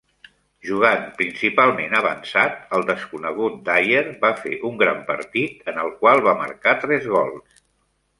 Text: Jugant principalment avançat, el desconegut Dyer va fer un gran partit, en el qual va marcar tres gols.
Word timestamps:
Jugant 0.67 1.03
principalment 1.17 1.91
avançat, 1.99 2.55
el 2.77 2.85
desconegut 2.87 3.59
Dyer 3.67 4.01
va 4.23 4.31
fer 4.39 4.55
un 4.71 4.81
gran 4.83 5.05
partit, 5.11 5.61
en 5.73 5.79
el 5.83 5.93
qual 6.01 6.23
va 6.29 6.35
marcar 6.41 6.75
tres 6.87 7.07
gols. 7.17 7.63